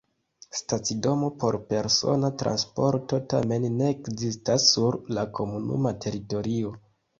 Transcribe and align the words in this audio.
Stacidomo 0.59 1.27
por 1.43 1.57
persona 1.73 2.31
transporto 2.43 3.21
tamen 3.35 3.69
ne 3.75 3.93
ekzistas 3.97 4.67
sur 4.73 4.99
la 5.19 5.29
komunuma 5.41 5.97
teritorio. 6.09 6.77